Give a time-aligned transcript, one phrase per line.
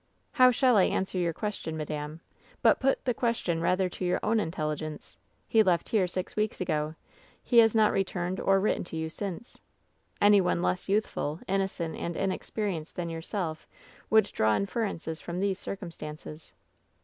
[0.31, 2.21] "'How shall I answer your question, madame?
[2.63, 5.19] But put the question rather to your own intelligence.
[5.47, 6.95] He left here six weeks ago.
[7.43, 9.61] He has not returned or written to you since.
[10.19, 13.67] Any one less youthful, innocent and in experienced than yourself
[14.09, 16.55] would draw inferences from these circumstances.